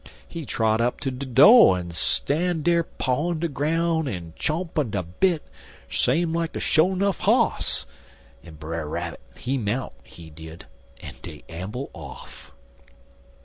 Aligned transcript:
He 0.27 0.47
trot 0.47 0.81
up 0.81 0.99
ter 0.99 1.11
de 1.11 1.27
do' 1.27 1.75
en 1.75 1.91
stan' 1.91 2.63
dar 2.63 2.81
pawin' 2.81 3.37
de 3.39 3.47
ground 3.47 4.09
en 4.09 4.33
chompin' 4.35 4.89
de 4.89 5.03
bit 5.03 5.43
same 5.91 6.33
like 6.33 6.59
sho 6.59 6.95
'nuff 6.95 7.19
hoss, 7.19 7.85
en 8.43 8.55
Brer 8.55 8.89
Rabbit 8.89 9.19
he 9.37 9.59
mount, 9.59 9.93
he 10.03 10.31
did, 10.31 10.65
en 11.01 11.17
dey 11.21 11.43
amble 11.47 11.91
off. 11.93 12.51